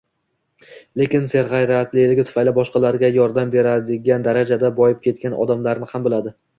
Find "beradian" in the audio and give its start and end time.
3.59-4.29